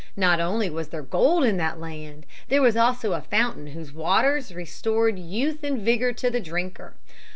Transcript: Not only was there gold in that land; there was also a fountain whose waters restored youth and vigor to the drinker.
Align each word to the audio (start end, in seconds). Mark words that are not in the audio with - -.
Not 0.17 0.39
only 0.39 0.67
was 0.67 0.87
there 0.87 1.03
gold 1.03 1.43
in 1.43 1.57
that 1.57 1.79
land; 1.79 2.25
there 2.47 2.63
was 2.63 2.75
also 2.75 3.13
a 3.13 3.21
fountain 3.21 3.67
whose 3.67 3.93
waters 3.93 4.51
restored 4.51 5.19
youth 5.19 5.63
and 5.63 5.79
vigor 5.79 6.11
to 6.13 6.31
the 6.31 6.39
drinker. 6.41 6.95